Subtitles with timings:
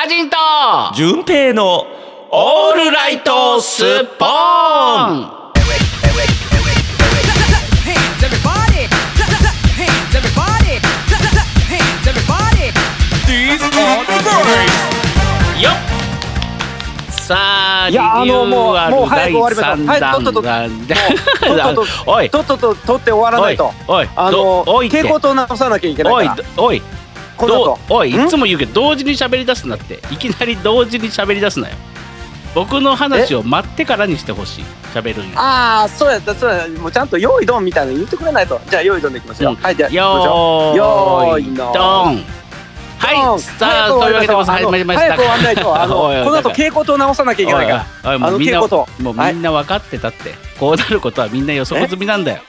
[0.00, 0.36] アジンと。
[0.94, 1.84] 純平の
[2.30, 5.22] オールライトスッポーン
[15.60, 15.74] よっ
[17.10, 20.22] さあいやあのもうもう早く終わりましょう第三弾はい。
[20.22, 23.72] とっととがとっととおいとっとと取って終わらないと。
[23.88, 24.98] おいおいあのどおいって。
[24.98, 26.44] 蛍光灯直さなきゃいけないおいから。
[26.62, 27.07] おいこの後
[27.46, 28.24] どおいん？
[28.26, 30.00] いつも言うけど同時に喋り出すなって。
[30.10, 31.74] いきなり同時に喋り出すなよ。
[32.54, 34.64] 僕の話を待ってからにしてほしい。
[34.94, 36.80] 喋るんよああそうやったそうやった。
[36.80, 38.58] もうちゃんと用意ドンみたいなの言ってくれないと。
[38.70, 39.56] じゃあ用意ドンでいきますよ、うん。
[39.56, 42.24] はいじゃあよーよーいのドン。
[42.98, 45.00] はいさあというわけでございました。
[45.00, 45.82] 早く終わんないと。
[45.82, 45.94] あの
[46.24, 47.86] この後蛍光灯直さなきゃいけないから。
[48.02, 50.34] あのうみんな蛍光灯もうみんな分かってたって。
[50.58, 52.42] こうなることはみんな予測済みなんだよ。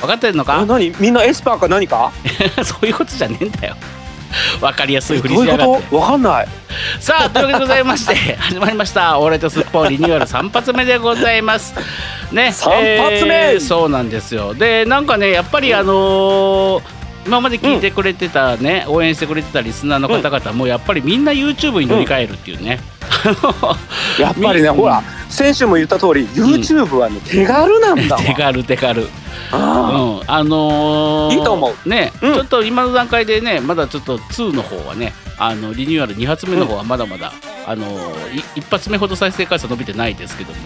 [0.00, 0.92] 分かってんのあか何？
[1.00, 2.12] みんなエスパーか何か？
[2.64, 3.74] そういうことじゃねえんだよ
[4.60, 5.96] 分かりやすいどふりしやがってういうこと？
[5.98, 6.48] わかんない。
[7.00, 11.74] さあというわけでございまして 始まりました「オーライトスッポンリニューアル3発目でございます。
[12.32, 13.34] ね三発目！
[13.52, 14.54] えーそうなんですよ。
[14.54, 16.82] でなんかねやっぱりあのー
[17.26, 22.80] 今まで聞いてくれてたね、応援してくれてたリスナーの方々もやっぱりみんな YouTube に乗り換えるっていうね、
[24.18, 24.76] やっぱりねうん。
[24.76, 29.06] ほら先週も言った通り YouTube はね手軽なんだわ手軽手軽
[29.52, 31.88] うんああのーいいと思う。
[31.88, 32.34] ね、うん。
[32.34, 37.32] ちょっと今の段階でねまだちょっと2の方はねあのリニューアル2発目の方はまだまだ、
[37.66, 40.58] あのーい一発目ほど再生回数伸びてないですけども。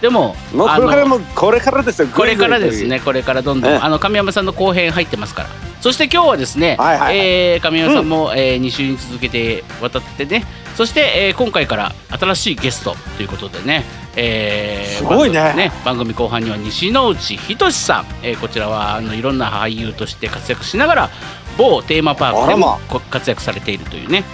[0.00, 2.08] でもーもこれからもこれからですよ。
[2.08, 3.78] これからですねこれからどんどん、ええ。
[3.78, 5.48] あの神山さんの後編入ってますから。
[5.80, 7.18] そして今日はですね、はいはいはい。
[7.18, 10.44] えー神山さんも、え2週に続けて渡ってね
[10.76, 13.84] そして、えー今回から新しいゲストということでね、
[14.16, 15.40] えーすごいね。
[15.40, 21.10] 番組番組後半には西之内仁さん、えーこちらはあのいろんな俳優として活躍しながら
[21.58, 22.78] 某テーマパークでも
[23.10, 24.24] 活躍されているというね、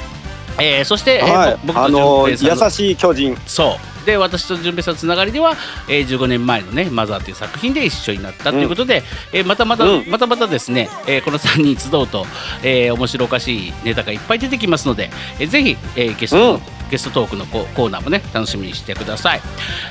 [0.60, 1.58] えーそして、えーはい。
[1.64, 2.36] ぼ僕とあの優
[2.70, 3.36] しい巨人。
[3.46, 5.54] そうで私と純平さんのつながりでは、
[5.86, 9.02] えー15年前のね「マザー」という作品で一緒になったということで、
[9.34, 10.04] えーまたまた、うん。
[10.08, 12.26] またまたですね、えーこの3人集うと、
[12.62, 16.60] えー面白おかしいネタがいっぱい出てきますので、えーぜひ、えーゲスト、うん。
[16.90, 19.42] ゲストトークのココーナーもね楽しみにしてください、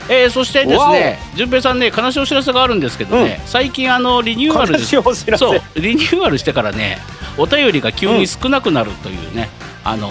[0.10, 4.80] えーそしてですね純平さんね悲しいお知らせがあるんですけどね、最近あのリニューアル
[5.38, 6.98] そうリニューアルしてからね
[7.38, 9.50] お便りが急に少なくなるというね、
[9.90, 10.10] あの。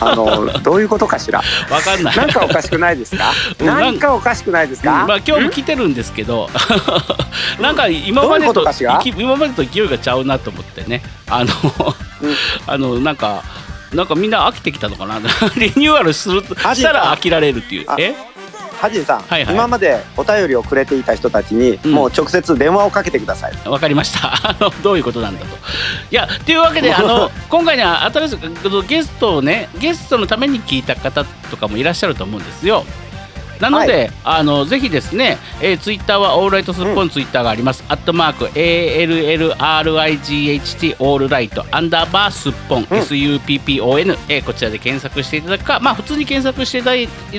[0.00, 1.40] あのどういうことかしら？
[1.70, 2.16] わかんない。
[2.16, 3.30] なんかおかしくないですか？
[3.60, 4.14] うんなんか。
[4.14, 5.06] おかしくないですか？
[5.06, 6.48] まあ今日も来てるんですけど。
[7.60, 8.64] なんか今までと
[9.16, 11.02] 今までと勢いがちゃうなと思ってね。
[11.28, 11.50] あの、
[12.66, 13.42] あのなんか
[13.92, 15.18] なんかみんな飽きてきたのかな？
[15.56, 17.86] リニューアルするしたら飽きられるっていう。
[17.88, 18.14] あえ？
[18.76, 19.54] ハジンさん、はいはい。
[19.54, 21.92] 今までお便りをくれていた人たちに、うん。
[21.92, 23.68] もう直接電話をかけてください。
[23.68, 24.34] わかりました。
[24.48, 25.46] あのどういうことなんだと。
[26.10, 32.84] いやというわけであの 今回には新しくゲストをねゲストのために聞いた方とかもいらっしゃると思うんですよ
[33.60, 38.46] なので、あのぜひですね、えー、ツイッターはオールライトスッポンツイッターがあります、アットマーク
[39.66, 46.90] ALLRIGHT オールライトアンダーバースッポン、SUPPON、えーこちらで検索していただくかまあ普通に検索していた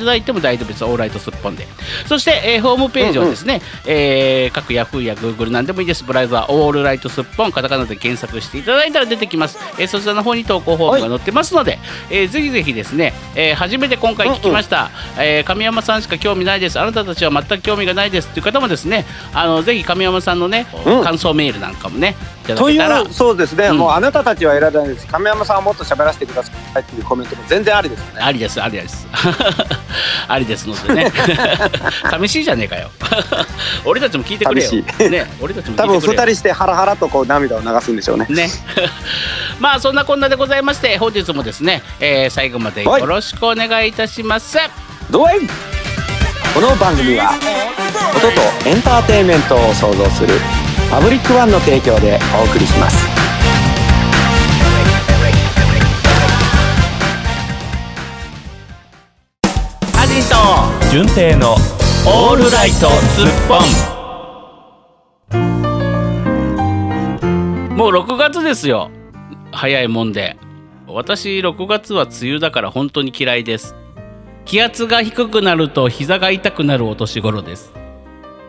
[0.06, 0.84] だいても大丈夫です。
[0.84, 1.68] オールライトスッポンで。
[2.08, 6.04] そして、えーホームページはですね、えー各ヤフーやグーグルなんでもいいです。
[6.04, 11.80] ブラウザーオールライトスッポンカタカナで検索していただいたら出てきます、えーそちらの方に投稿フォームが載ってますので、
[12.10, 14.90] えーぜひぜひですね、えー初めて今回聞きました、
[15.20, 16.80] えー神山さんしか興味ないです。
[16.80, 21.04] あなたたちは全く興味がないですっていう方もですねあのぜひ神山さんのね、うん。
[21.04, 23.02] 感想メールなんかもねいただといけたら。
[23.02, 23.78] うそうですね、うん。
[23.78, 25.08] もうあなたたちは選べないです。
[25.08, 28.22] 亀山さんはもっと喋らせてくださいっていうコメントも全然ありですよね。
[28.22, 29.08] ありですありです。
[30.28, 31.12] ありですのでね。
[32.10, 32.90] 寂しいじゃねえかよ。
[33.86, 34.70] 俺たちも聞いてくれよ。
[34.70, 36.24] 寂ね俺たちも多分聞いてくれよ。
[36.26, 38.28] 二人してハラハラとこう涙を流すんでしょうね。
[38.30, 38.50] ね。
[39.60, 44.58] まあそんなこんなでございまして本日もですね、えー最後までよろしくお願いいたします、
[45.10, 45.77] どうい
[46.58, 47.38] この番組は
[48.18, 50.30] 音とエンターテインメントを創造する
[50.90, 53.06] パブリックワンの提供でお送りします。
[59.96, 60.36] アジト
[60.90, 61.54] 純平の
[62.08, 63.58] オールライトスッポ
[67.70, 67.78] ン。
[67.78, 68.90] もう6月ですよ。
[69.52, 70.36] 早いもんで。
[70.88, 73.76] 私6月は梅雨だから本当に嫌いです
[74.48, 77.74] 気圧が低くなると膝が痛くなるお年頃です。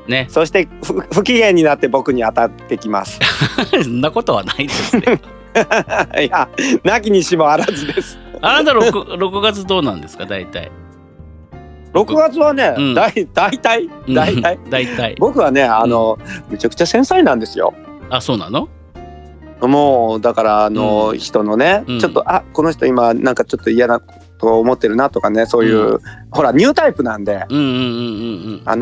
[0.07, 0.27] ね。
[0.31, 3.19] そしてふ不機嫌になって僕に当たってきます。
[3.83, 5.21] そんなことはないですね。
[6.25, 6.49] いや
[6.85, 8.17] なきにしもあらずです。
[8.41, 10.25] あなた 6, 6月どうなんですか？
[10.25, 10.71] 大体。
[11.93, 12.95] 6月はね、うん。
[12.95, 13.85] だい大体？
[14.07, 14.15] うん。
[14.15, 14.59] 大体？
[14.71, 15.17] 大体。
[15.19, 16.17] 僕はねあの、
[16.49, 17.75] めちゃくちゃ繊細なんですよ。
[18.09, 18.69] あそうなの？
[19.61, 21.19] もうだからあの、うん。
[21.19, 21.99] 人のね、うん。
[21.99, 24.01] ちょっとあこの人今なんかちょっと嫌な
[24.39, 27.45] と思ってるなとかねそういう、うほらニュータイプなんで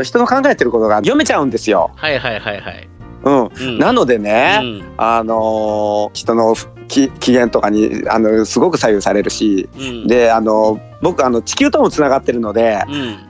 [0.04, 1.90] 人の考えてることが読めちゃうんですよ。
[1.96, 2.88] はいはいはいはい、
[3.24, 4.94] うん、うん、なのでね、うん。
[4.96, 6.54] あのー人の
[6.88, 10.06] き機嫌とかにあのすごく左右されるしうん。
[10.06, 13.25] であの僕あの地球ともつながってるので、うん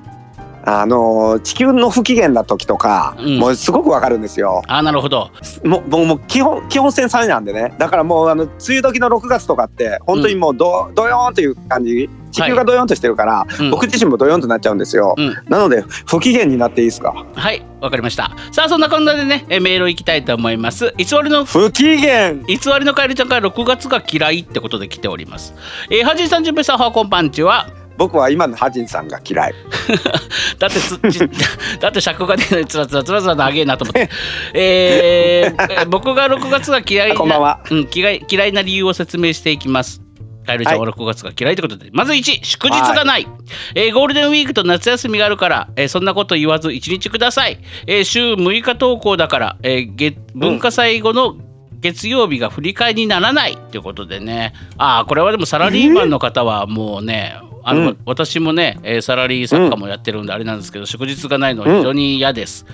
[0.68, 3.38] あの地球の不機嫌な時とか、うん。
[3.38, 4.62] もうすごくわかるんですよ。
[4.66, 5.30] あなるほど。
[5.64, 7.72] もうも基本基本線3なんでね。
[7.78, 13.70] だからもうあの梅雨時の6月とかって本当にもうど,、どよーんという感じ地球がどよんとしてるから、うん。
[13.70, 15.14] 僕自身もどよんとなっちゃうんですよ。
[15.16, 15.34] うん。
[15.48, 17.14] なので不機嫌になっていいですか？
[17.36, 18.32] はいわかりました。
[18.50, 20.92] さあそんなこんなでねえメールいきたいと思います。
[20.96, 22.34] 偽りの不機嫌。
[22.34, 25.54] 偽りのカエルちゃんから6月が嫌いってことで来ております。
[25.90, 29.54] えー、はじいさんじゅんぺいさん、ハーコンパンチは、僕は今のハジンさんが嫌い。
[30.58, 31.18] だってつ、ち
[31.80, 34.10] だって尺が出ない、つらつらつらつら長えなと思って。
[34.54, 40.02] えーえー僕が6月が嫌いな、こんばんはうん、嫌い嫌いな理由を説明していきます。
[40.46, 43.26] カエルちゃんは6月が嫌いということで、まず1、祝日がない、
[43.74, 47.58] えーゴールデンウィークと夏休みがあるから、えーそんなこと言わず1日ください。
[47.86, 51.36] えー週6日登校だから、えー月文化祭後の
[51.80, 57.36] 月曜日が振り替えにならないということでね、ああ、これはでもサラリーマンの方はもうね、
[57.68, 57.98] あのうん。
[58.06, 62.64] 私もね、えーサラリー作家もやってるんであれなんですけど、祝日がないのは非常に嫌です。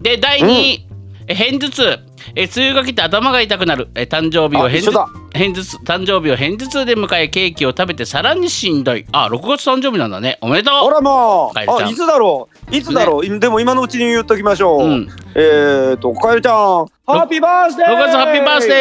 [0.00, 0.86] で、第2位、
[1.26, 1.82] え偏頭痛、
[2.34, 9.04] えー梅雨が来て頭が痛くなる、えー誕生日を偏頭頭痛誕生日を偏頭痛で迎えケーキを食べてさらにしんどい。
[9.12, 10.38] あ6月誕生日なんだね。
[10.40, 10.74] おめでとう。
[10.84, 12.76] ほらもうあいつだろう。
[12.76, 15.08] いつだろう、でも今のうちに言っときましょう、うん。
[15.34, 18.74] えっ、とカエルちゃんハッピーバースデー6月ハッピーバースデ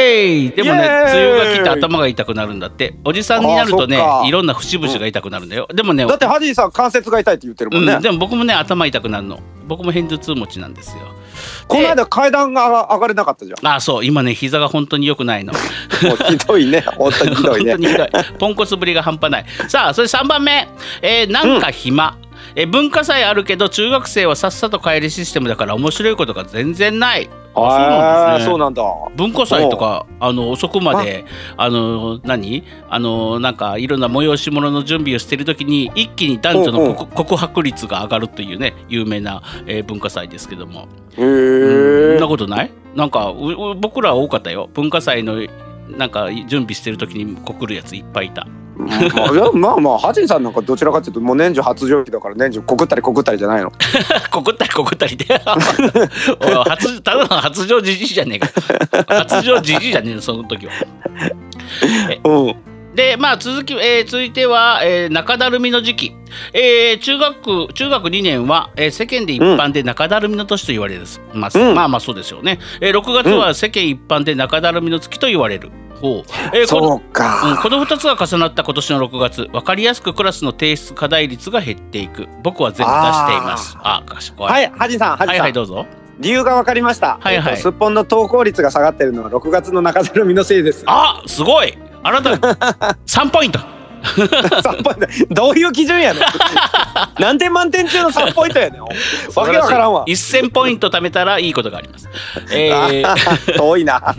[0.51, 2.95] ーでもね梅雨が来て頭が痛くなるんだって。
[3.05, 9.39] おじさんになるとねいろんな節々が痛くなるんだよ、でもねだってハジンさん関節が痛いって言ってるもんね、うん、でも僕もね頭痛くなるの。
[9.67, 11.03] 僕も偏頭痛持ちなんですよ。
[11.67, 13.67] この間階段が上がれなかったじゃん。
[13.67, 15.53] あそう今ね膝が本当に良くないの。
[15.53, 15.59] も
[16.13, 16.81] うひどいね。
[16.97, 17.71] 本当にひどいね。
[17.71, 18.09] 本当にひどい。
[18.39, 19.45] ポンコツぶりが半端ない。
[19.67, 20.67] さあそれ3番目、
[21.01, 22.17] えーなんか暇、
[22.57, 27.29] えー文化祭あるけど中学生はさっさと帰りシステムだから面白いことが全然ない。
[27.53, 28.83] あそうなんだ。
[29.15, 31.25] 文化祭とかあの遅くまで
[31.55, 32.63] あの何？
[32.89, 40.87] あのなんかいろんな催し物の準備をしている時に一気に男女の告告白率が上がるというね有名な、えー文化祭ですけども。
[41.11, 42.71] へそんえなことない？
[42.95, 43.33] なんか
[43.79, 44.67] 僕らは多かったよ。
[44.73, 45.45] 文化祭の
[45.89, 53.71] なんか準備してる時に告るやついっぱいいたまあまあまあハジンさんなんかどちらかというともう年中発情期だから年中告ったり告ったりじゃないの。
[54.31, 55.25] 告ったり告ったりで。
[56.39, 58.47] おい初ただの発情じじいじゃねえか。
[59.07, 60.73] 発情じじいじゃねえのその時は。
[62.23, 66.15] うんでまあ続き、えー続いては、えー中だるみの時期、
[66.51, 70.99] えー中学中学2年は、えー世間で一般で中だるみの年と言われ
[71.31, 71.75] ます、うん。
[71.75, 75.69] まあまあそうですよね、えー6月は世間一般で中だるみの月と言われる。
[76.01, 79.45] ほう、えーこそうのうん、かこの2つが重なった今年の6月。
[79.45, 82.27] 分かりやすくクラスの提出課題率が減っていく。
[82.41, 83.77] 僕は全部出しています。
[83.79, 85.85] あ賢い、はいハジンさんハジンはいさん、はいどうぞ。
[86.19, 87.19] 理由が分かりました。
[87.21, 87.53] はいはい。
[87.53, 90.83] えっとすっぽんの投稿率が下がってるのは6月の中だるみのせいです。
[90.87, 91.77] あすごい
[92.07, 92.29] あなた
[93.05, 93.59] 3ポイント
[94.03, 95.33] 3ポイント。
[95.33, 96.23] どういう基準やねん。
[97.19, 98.81] 何点満点中の3ポイントやねん。
[98.81, 98.87] わ
[99.49, 100.05] けわからんわ。
[100.07, 102.07] 1000ポイント貯めたらいいことがあります。
[102.51, 104.15] えー 遠いな。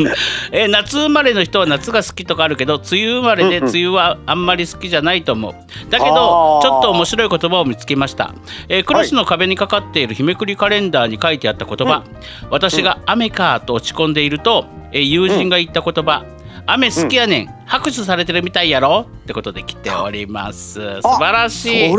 [0.53, 5.55] えー夏生まれの人は夏が好きとかあるけど梅雨生まれでうんうん梅雨はあんまり好きじゃないと思う
[5.91, 8.33] だけどちょっと面白い言葉を見つけました、
[8.69, 12.03] えークラスの壁にかかっている日めくりカレンダーに書いてあった言葉、
[12.51, 16.25] 私が雨かと落ち込んでいると、えー友人が言った言葉、
[16.71, 19.07] 雨好きやねん、拍手されてるみたいやろ？
[19.09, 20.75] ってことで来ております。
[20.75, 21.95] 素晴らしい。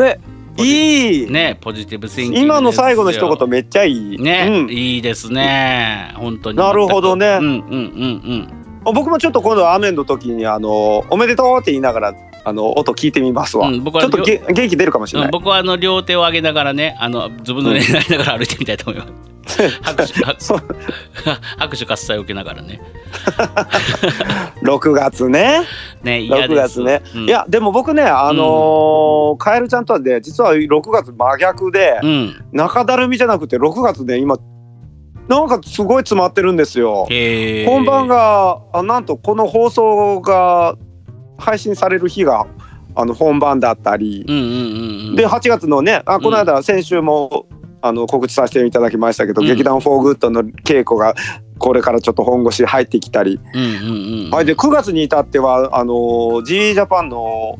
[0.61, 1.31] いい。
[1.31, 4.19] ねポジティブシンキング今の最後の一言めっちゃいい。
[4.19, 4.69] ね、うん。
[4.69, 6.13] いいですね。
[6.17, 6.57] 本当に。
[6.57, 7.39] なるほどね。
[7.41, 13.67] うんうんうん僕もちょっと今度は雨の時にあのおめでとうって言いながらあの音聞いてみますわ。
[13.67, 15.31] うん僕はちょっとげ元気出るかもしれうん、ない。
[15.31, 19.29] 僕はあの両手を上げながらねあの自分の上になりながら歩いてみたいと思います。
[19.81, 20.13] 拍手
[21.57, 22.79] 拍手喝采を受けながらね。
[24.63, 25.61] 6月ね。
[26.03, 27.01] ね嫌6です月ね。
[27.15, 32.35] うん、いやでも僕ねあのーカエルちゃんとはね実は6月真逆で、うん。
[32.51, 34.37] 中だるみじゃなくて6月ね今
[35.27, 37.07] なんかすごい詰まってるんですよ。
[37.67, 40.75] 本番があなんとこの放送が
[41.39, 42.45] 配信される日が
[42.95, 45.15] あの本番だったり、うんうんうんうん。
[45.15, 47.45] で8月のねあこの間先週も、
[47.81, 51.15] あの告知させていただきましたけど、うん劇団フォーグッドの稽古が
[51.57, 54.29] これからちょっと本腰入ってきたり、うんうんうん。
[54.31, 57.57] はい、で9月に至ってはあの G ジャパンの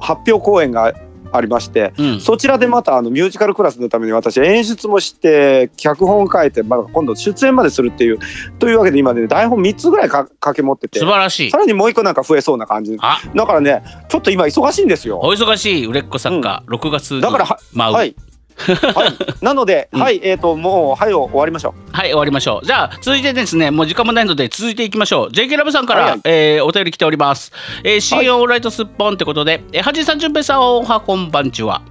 [0.00, 0.92] 発表公演が
[1.32, 8.18] ありまして、うんそちらでまたあのミュージカルクラスのために私演出もして脚本書いて、まあ、今度出演までするっていう
[8.58, 11.58] というわけで今ね台本3つぐらいか掛け持ってて素晴らしいさ。
[11.58, 15.20] らにもう一個なんか増えそうな感じあ、だからねちょっと今忙しいんですよ。
[15.20, 17.94] お忙しい売れっ子作家、6月にだからは舞う。
[17.94, 18.14] はい
[18.56, 22.66] はい、なので、うんはいえっ、ともうはい終わりましょはい、終わりましょう。
[22.66, 25.28] じゃあ、続いてですね、もう時間もないので、続いていきましょう。
[25.28, 27.52] JK ラブさんから、はいはいえーお便り来ております。
[27.84, 31.82] えー、新オーライトすっぽんってことで、えー、はじさんじゅんぺいさん、おはこんばんちは。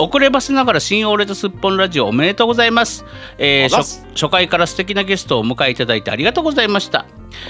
[0.00, 3.04] 遅ればせながら新オーライトすっぽんラジオおめでとうございます。
[3.38, 7.04] えー初回から素敵なゲストをお迎えいただいてありがとうございました。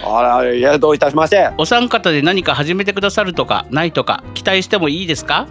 [0.05, 1.51] あらいやどういたしまして。
[1.59, 5.47] お三方で何か始めてくださるとかないとか期待してもいいですか、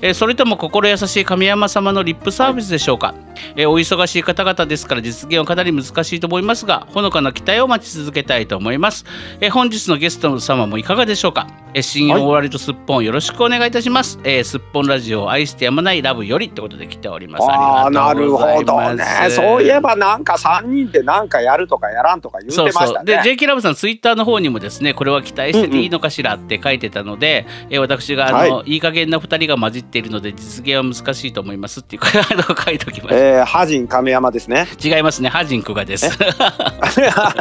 [0.00, 3.14] えーそれとも心優しい神山様のリップサービスでしょうか、
[3.56, 9.04] えーお忙しい方々ですから実現はかなり難しいと思いますがほのかな期待を待ち続けたいと思います、
[9.40, 17.44] えー本日のゲスト様もいかがでしょうか、えー新オーラリとすっぽんよろしくお願いいたします、えーすっぽんラジオを愛してやまないラブよりってことで来ております。
[17.48, 19.04] ああなるほどね。
[19.30, 23.22] そういえばなんか三人でなんかやるとかやらんとか言ってましたね。
[23.24, 33.16] JK ラブさんツイッターの方にもですねこれは期待してていいのかしらって書いてたので、えー私があの、、はいい加減な2人が混じっているので実現は難しいと思いますっていう あの書いておきました。
[33.16, 34.68] えー、ハジン亀山ですね。
[34.82, 36.08] 違いますねハジンクガです。
[36.10, 37.34] ハ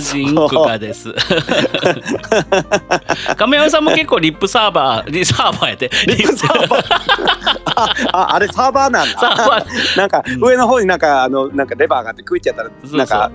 [0.00, 1.14] ジンクガです。
[3.36, 6.84] 亀山さんも結構リップサーバーリサーバーやってリップサーバー
[7.76, 9.64] あああれサーバーなんだ。
[9.96, 13.30] なんか上の方になんかあのなんかレバーがあってクイッてやったらそうなんか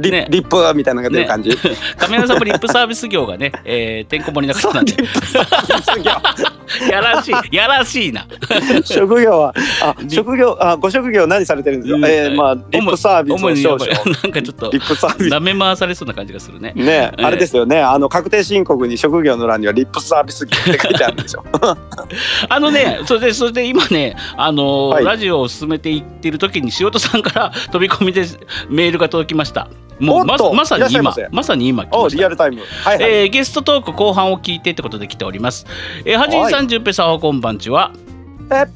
[0.00, 1.50] リねリップみたいなのが出る感じ。
[1.98, 6.12] 亀山さんもリップサービス業がね、 えー、てんこ盛りな方なんでリップサービス業
[6.90, 8.26] やらしいやらしいな。
[8.84, 12.08] 職業はあ職業あご職業何されてるんですか？
[12.08, 14.18] えー、まあリップサービス主にを少々。
[14.22, 16.72] なんかちょっとリップサービス舐め回されそうな感じがするね。
[16.74, 21.44] ね、ええあれですよねあの確定申告に職業の欄にはリップサービス業って書いてあるんでしょ
[22.48, 28.24] あのね、それで、それで今ね、あのーはいラジオを進めていってる時に、塩戸さんから飛び込みで
[28.68, 29.68] メールが届きました。
[29.98, 32.18] もうままさに今まさに今来おました。
[32.18, 35.66] リアルタイムはいはい、えーゲストトーク後半を聞いてってことで来ております。
[36.04, 37.92] えー、はじいさん、じゅんぺいさん、こんばんちは。
[38.50, 38.66] え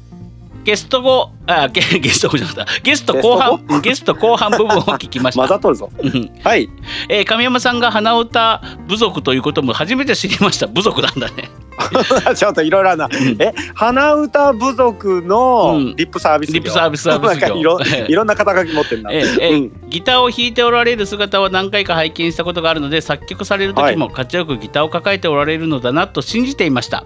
[0.63, 2.79] ゲスト後、あ、ゲゲスト後じゃなかった。
[2.81, 4.35] ゲスト後半、ゲスト後？
[4.37, 5.41] 半部分を聞きました。
[5.41, 5.89] 混ざっとるぞ。
[6.01, 6.31] うん。
[6.43, 6.69] はい。
[7.09, 10.67] えー神山さんが鼻歌部族ということも初めて知りました。
[10.67, 11.49] 部族なんだね。
[12.35, 15.95] ちょっといろいろな、え鼻歌部族のうん。
[15.95, 19.25] リップサービス業、リップサービスサービスいろいろんな肩書き持ってんな、ええ。
[19.39, 19.53] ええ。
[19.53, 19.89] うん。
[19.89, 27.03] ギターを弾いておられる姿は何回か拝見したことがあるので作曲される時もかっちよくギターを抱えておられるのだなと信じていました。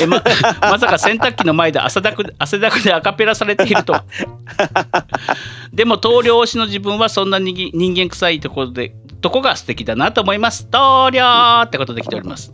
[0.00, 0.22] えま
[0.60, 3.94] まさか洗濯機の前で汗だく汗だくでアカペラされていると。
[3.94, 4.04] は
[5.72, 10.66] でも棟梁推しの自分はそんなに人間臭いところでとこが素敵だなと思います。
[10.66, 12.52] 棟梁ってことで来ております。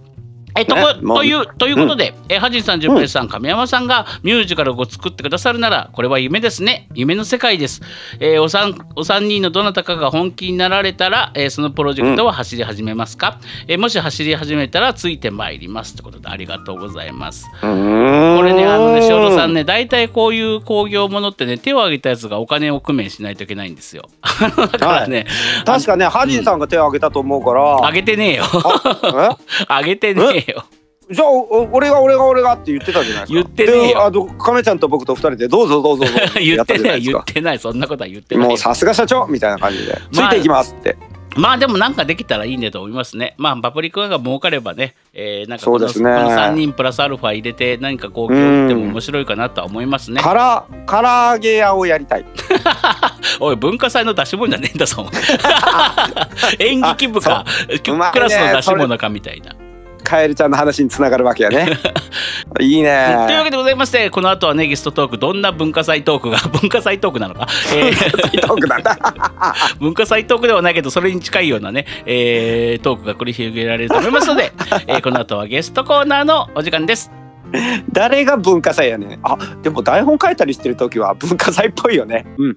[0.55, 6.89] えとこというということで、えはじんさん、じゅんぺいさん、亀山さんがミュージカルを作ってくださるなら、これは夢ですね。
[6.95, 7.81] 夢の世界です。
[8.21, 15.95] えーお三お三人のどなたかが本気になられたら、えーそのプロジェクトは走り始めますか、えーもし走り始めたらついてまいります。
[15.95, 17.49] ということで、ありがとうございます。
[17.61, 24.09] これね、あのね、塩野さんね、大体こういう興行ものってね、手を挙げたやつがお金を工面しないといけないんですよ。
[24.23, 25.27] だからね、
[25.65, 28.45] 確かねハジンさんが手を挙げたと思うから、あげてねえよ。
[28.45, 29.37] あ
[29.69, 30.65] あ げてねえよ。
[31.09, 38.49] えじゃあお俺が俺が俺がって言ってたじゃないですか言ってねえよであの亀ちゃんと僕と二人でどうぞどうぞどうぞ言やってない、言ってない、そんなことは言ってない。
[38.49, 40.97] もうさすが社長みたいな感じでつまあいていきますって、
[41.37, 43.35] まあでもなんかできたらいいねと思いますね。
[43.39, 50.21] まあパプリカが儲かればね、えー、なんかこのそうですねこの3人プラスアルファ入れて何かこう今日っても面白いかなとは思いますね。
[50.21, 50.97] から唐
[51.35, 52.25] 揚げ屋をやりたい
[53.41, 55.07] おい文化祭の出し物じゃねえんだぞ。
[56.59, 57.45] 演劇部か、
[58.13, 59.55] クラスの出し物かみたいな。
[60.13, 61.67] カエルちゃんの話につながるわけやね。
[62.61, 63.15] いいね。
[63.27, 68.99] というわけでございましてこの後はねゲストトークどんな文化祭トークが 文化祭トークなのか、えートークなんだ。
[69.81, 74.53] 文化祭トークではないけどそれに近いようなね、えートークが繰り広げられると思いますので、
[74.87, 77.11] えーこの後はゲストコーナーのお時間です。
[77.91, 79.19] 誰が文化祭やねん。
[79.23, 82.27] あでも台本書いたりしてる時は文化祭っぽいよね。
[82.37, 82.57] うん。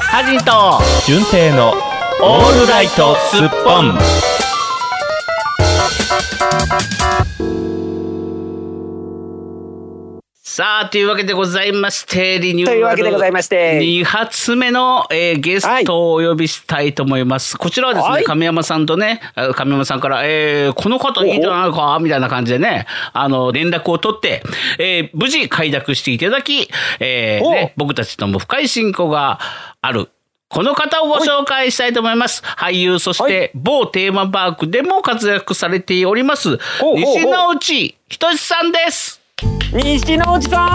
[0.00, 1.85] ハジンと純正の
[2.18, 3.98] オールライトスッポン。
[10.42, 12.76] さあというわけでございましてリニューアル。
[12.76, 13.80] というわけでございまして。
[13.80, 18.24] 2発目の、えーゲストをお呼びしたいと思います、こちらはですね、はい。
[18.24, 24.42] 亀山さんとねあ亀山さんから、えーこの方いいんじゃないかみたいな感じでねあの連絡を取って、
[24.78, 26.70] えー無事快諾していただき、
[27.00, 29.38] えーおね、僕たちとも深い親交が
[29.82, 30.08] ある
[30.48, 32.42] この方をご紹介したいと思います。
[32.42, 36.58] 俳優、そして某テーマパークでも活躍されております。
[36.94, 39.20] 西之内仁さんです。
[39.72, 40.66] 西之内さん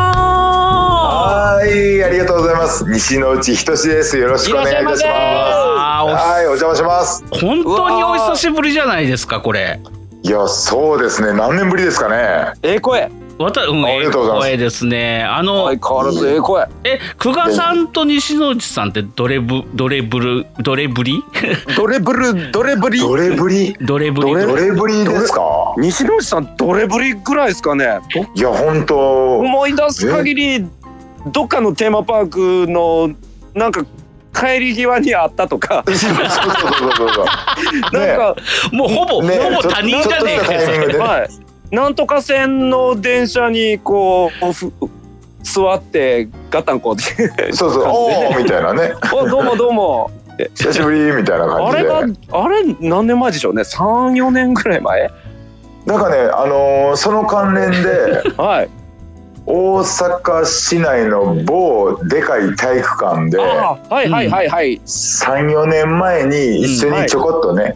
[1.55, 2.83] はい、ありがとうございます。
[2.89, 4.17] 西之内仁です。
[4.17, 5.03] よろしくお願いいたします。
[5.05, 7.23] はい、お邪魔します。
[7.31, 9.79] 本当にお久しぶりじゃないですか、これ。
[10.23, 11.33] いや、そうですね。
[11.33, 12.53] 何年ぶりですかね。
[12.61, 13.09] ええ声
[13.41, 14.47] わた、うん、ありがとうございます。
[14.47, 15.23] ええ声ですね。
[15.23, 16.67] あの、相変わらずええ声。
[16.83, 21.23] え、久我さんと西之内さんってどれぶ、どれぶる、どれぶり？
[21.75, 23.73] ドレブルドレブリどれぶり？
[23.81, 24.33] どれぶり？
[24.33, 24.71] どれ？
[24.71, 25.73] ぶりですか？
[25.77, 27.99] 西之内さんドレブリぐらいですかね。
[28.35, 29.39] いや、本当。
[29.39, 30.67] 思い出す限り
[31.27, 32.29] どっかのテーマパー
[32.65, 33.09] クの
[33.53, 33.85] なんか
[34.33, 35.83] 帰り際にあったとか。
[37.91, 38.35] なんか、
[38.71, 39.37] もうほぼ、ね。
[39.37, 41.03] ほぼ他人じゃねえかちょっとしたタイミングでよ。
[41.03, 41.29] はい
[41.71, 44.73] なんとか線の電車にこうふ
[45.43, 47.01] 座ってガタンコで
[47.53, 48.93] そうそう、おおみたいなね。
[49.13, 50.11] 「おどうもどうも」
[50.55, 51.89] 久しぶりみたいな感じで。
[51.91, 53.61] あれがあれ何年前でしょうね。
[53.63, 55.11] 34年ぐらい前？
[55.85, 57.87] なんかね、あのーその関連で。
[58.37, 58.69] はい。
[59.45, 67.75] 大阪市内の某でかい体育館ではいはいはいはい、34年前に一緒にちょこっとね、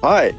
[0.00, 0.34] はい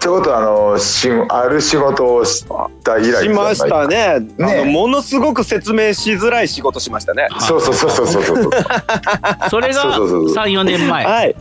[0.00, 2.46] ちょこっとあのしある仕事をし
[2.82, 4.20] た以来しましたね。
[4.38, 4.64] ね。
[4.64, 7.28] ものすごく説明しづらい仕事しましたね。
[7.38, 8.50] そうそうそうそうそうそう。
[9.50, 10.44] それがそうそうそうそう。
[10.44, 11.04] 3、4年前。
[11.04, 11.36] はい。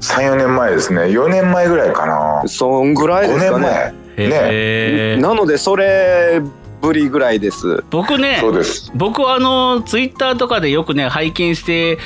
[0.00, 1.02] 34年前ですね。
[1.02, 2.42] 4年前ぐらいかな。
[2.46, 3.94] そんぐらいで5すかね。
[4.16, 4.38] 年前。
[4.42, 6.40] へーなのでそれ
[6.80, 7.84] ぶりぐらいです。
[7.90, 8.90] 僕ねそうです。
[8.94, 11.98] 僕はあのツイッターとかでよくね拝見して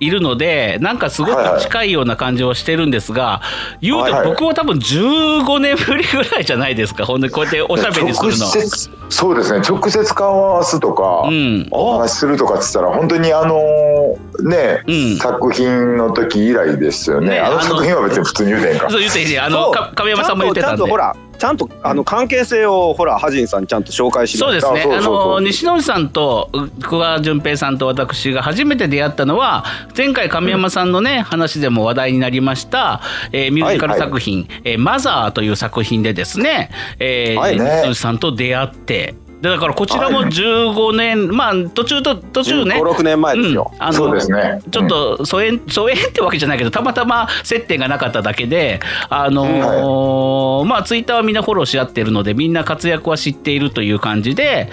[0.00, 3.42] いるのでなんかすごく近いような感じをしてるんですが、
[3.80, 8.38] 言うと僕は多分15年ぶりぐらいじゃないですかほんでこうやっておしゃべりするの。
[8.38, 8.50] 直。
[8.50, 9.60] 接そうですね。
[9.60, 11.68] 直接顔を合わすとか、うん。
[11.70, 15.16] お話しするとかっつったら本当にあのね、うん。
[15.16, 17.38] 作品の時以来ですよね。
[17.40, 20.78] あのねあの作品は別に普通に言うてんかそう言っていいねあのか亀山さんも言ってたんで。
[20.78, 24.96] ちゃんとほらちゃんとあの関係性をほらハジンさんちゃんと紹介しないそうですね。
[24.96, 29.64] あの西野内さんとう久我淳平さんと私が初めて出会ったのは
[29.96, 33.00] 前回亀山さんのね、話でも話題になりました、
[33.32, 39.14] えーミュージカル作品「えーマザー」という作品でですね、えーはい西野内さんと出会って。
[39.40, 44.60] でだからこちらも15年、まあ途中と途中ね、56年前ですよ、うん、あのそうですね。
[44.70, 54.70] ちょっと疎遠疎遠ってわけじゃないけどたまたま接点がなかっただけであのーまあツイッターはみんなフォローし合ってるのでみんな活躍は知っているという感じで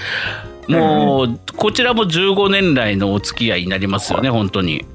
[0.67, 4.85] もうこちらも15年来のお付き合いになりますよね本当に。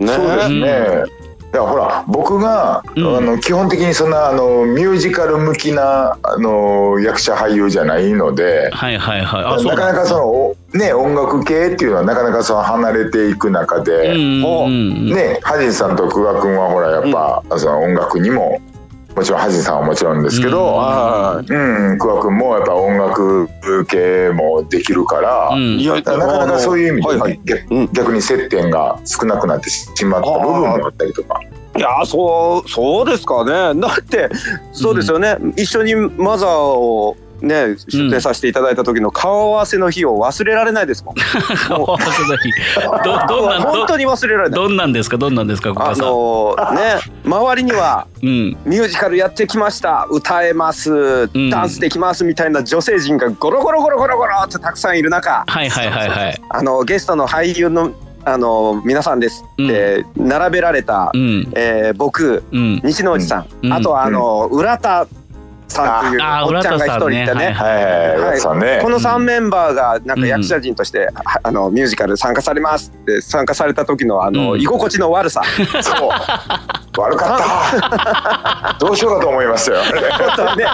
[0.00, 1.21] ねそうですね。
[1.52, 3.16] だからほら僕が、うん。
[3.16, 9.64] あの基本的にそんなあのミュージカル向きなあの役者俳優じゃないのではいはいはい。
[9.64, 15.14] なかなかそのおね音楽系っていうのはなかなかその離れていく中うんで、うんうん。
[15.14, 18.60] ねハジンさんと久我君はほらやっぱ、その音楽にも
[19.14, 23.48] もちろんハジンさんはもちろんですけど、はうん、久我君もやっぱ音楽
[23.86, 25.50] 系もできるから。
[25.52, 25.78] うん。
[25.78, 27.40] いやなかなかそういう意味で、はいはい。
[27.44, 27.92] 逆うん。
[27.92, 31.40] 逆に接点が少なくなってしまった部分もあったりとか。
[31.74, 33.80] いやそうそうですかね。
[33.80, 34.28] だって
[34.72, 41.14] そうですよね、一緒にマザーをね出展させていただいた時の顔合わせの日を忘れられないですもん、
[41.68, 42.50] 顔合わせの日。
[43.04, 44.56] どどんなん本当に忘れられない。
[44.56, 45.18] どどんなんですか？
[45.18, 45.74] どんなんですか？
[45.74, 46.72] 小あ。
[46.72, 48.56] のね周りにはうん。
[48.64, 50.06] ミュージカルやってきました。
[50.10, 51.26] 歌えます。
[51.36, 51.50] ん。
[51.50, 55.44] ダンスできますみたいな女性陣がゴロゴロゴロゴロゴロってたくさんいる中。
[55.46, 56.42] はいはいはいはい。
[56.48, 57.92] あのゲストの俳優の
[58.24, 61.50] あの皆さんですって並べられた、うん。
[61.56, 62.80] えー僕うん。
[62.84, 63.72] 西之内さん、うん。
[63.72, 65.06] あとはあの、浦田
[65.72, 66.22] さんっていう
[66.54, 67.46] おっちゃんが一人いてね。
[67.48, 68.80] ねはいね。
[68.82, 75.42] この3メンバーがなんうんか役者陣として、はあのミュージカル参加されますって参加された時のあの、うん居心地の悪さ
[75.82, 76.10] そう。
[77.00, 78.76] 悪かった。
[78.78, 79.82] どうしようかと思いましたよ。
[80.56, 80.66] ね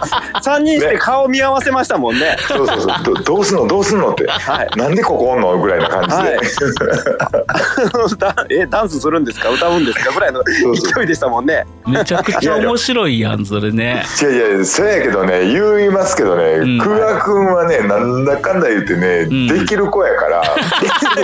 [0.43, 2.37] 3人して顔見合わせましたもんね。
[2.49, 3.05] そうそうそう。
[3.05, 3.67] どどうすんの？
[3.69, 4.11] どうすんの？
[4.11, 4.27] って。
[4.29, 5.57] はいなんでここおんの？
[5.59, 6.15] ぐらいな感じで。
[6.17, 6.39] はい
[8.19, 9.49] だ えダンスするんですか？
[9.51, 10.13] 歌うんですか？
[10.13, 11.65] ぐらいの勢いでしたもんね。
[11.87, 14.05] めちゃくちゃ面白いやんそれね。
[14.21, 16.79] いやいや、やけどね、言いますけどね、ん。
[16.79, 19.47] 久我君はね、なんだかんだ言ってね、ん。
[19.47, 20.43] できる子やから、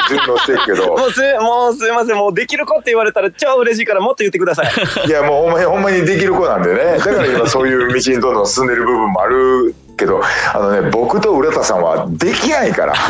[0.09, 5.09] 順応してるけど、もうすもうすいませんもうできる子って言われたら超嬉しいからもっと言ってください。
[5.09, 10.20] いやもうほんまにほんまにできる子なんでね、だから今そういう道にどんどん進んでる部分もあるけど
[10.54, 12.94] あのね僕と浦田さんはできないから。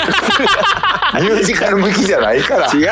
[1.21, 2.67] ミュージカル向きじゃないから。
[2.67, 2.83] 違う。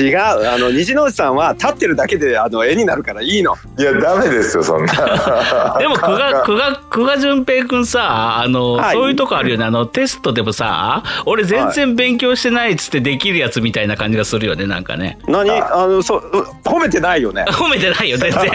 [0.00, 0.18] 違う。
[0.18, 3.56] あの虹之内さんは立ってるだけであの絵になるからいいの。
[3.76, 4.92] いやダメですよそんな。
[5.78, 8.94] でも久我久我久我淳平君さあの、はい。
[8.94, 9.64] そういうとこあるよね。
[9.64, 15.18] あのテストでもさ俺全然勉強してないっつってできるやつみたいな感じがするよねなんかね。
[15.26, 15.50] 何？
[15.50, 15.86] あ。
[15.86, 17.44] のそう褒めてないよね。
[17.50, 18.50] 褒めてないよ全然。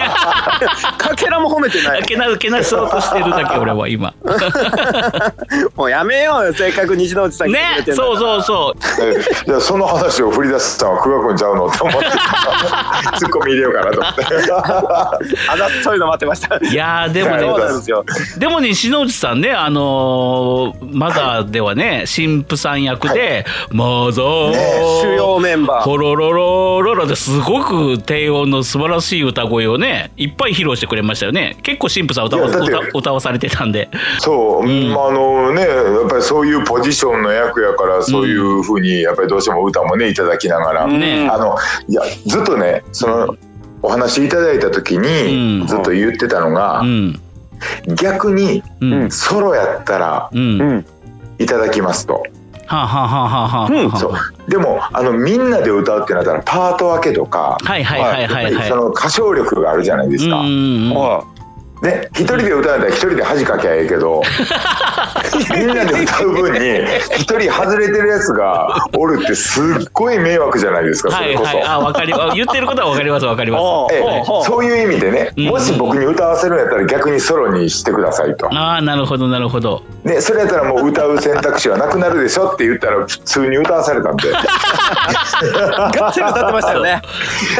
[0.98, 2.04] かけらも褒めてない。
[2.04, 4.14] けなけなそうとしてるだけ俺は今。
[5.76, 6.54] もうやめようよ。
[6.54, 9.04] せっかく虹之内さんねそうそうそう。
[9.04, 11.68] えいやその話を振り出したのは久我君ちゃうの？
[11.68, 12.08] って思って。
[13.20, 14.24] ツッコミ入れようかなと思って。
[15.50, 16.56] あざそういうの待ってました。
[16.58, 17.48] いやーでもね。
[17.48, 18.06] なんですよ。
[18.38, 24.54] でもね篠内さんねあのーマザーではね神父さん役で「マザー」
[25.02, 25.84] 主要メンバー。
[25.84, 27.40] ホロロロロロです。
[27.40, 31.58] ごく低音の素晴らしい歌声をねいっぱい披露してくれましたよね。
[31.64, 32.48] 結構神父さん歌わ
[32.94, 33.90] 歌わされてたんで。
[34.20, 34.94] そう、ん。
[34.94, 35.68] まああのねや
[36.06, 41.28] っぱりそういうポジションの役やからそういうふうにやっぱりどうしても歌もねいただきながら、ね。
[41.30, 41.56] あの
[41.88, 43.36] いやずっとねその
[43.82, 45.68] お話いただいた時にうん。
[45.68, 47.20] ずっと言ってたのがう、ん。
[47.96, 49.12] 逆にうん。
[49.12, 50.30] ソロやったら
[51.40, 52.24] いただきますと。
[52.72, 53.88] あ、はあはあはあはあ。
[53.88, 54.52] はあそう。
[54.52, 58.44] でもあのみんなで歌うってなったらパート分けとか、はいはいはいはいはい。
[58.44, 60.40] やっぱりその歌唱力があるじゃないですか。
[60.40, 60.96] うんうんうん。
[60.96, 61.24] は
[61.82, 64.22] ね、一人で歌うんだったら一人で恥かきゃええけど
[65.56, 66.60] みんなで歌う分に
[67.16, 69.64] 一人外れてるやつがおるってすっ
[69.94, 71.58] ごい迷惑じゃないですかそはいれこそ。
[71.58, 73.62] はいあわかりあ言ってることはわかりますわかります。
[73.62, 75.46] おええおそういう意味でね、うん。
[75.46, 78.48] もし僕に歌わせるんやったら逆にソロにしてくださいと。
[78.54, 79.82] ああなるほどなるほど。
[80.04, 84.40] ね、それやったらもう歌う選択肢はなくなるでしょって言ったら普通に歌わされたんでが
[86.10, 87.02] っつり歌ってましたよね。